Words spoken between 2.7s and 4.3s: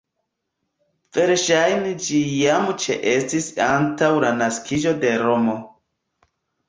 ĉeestis antaŭ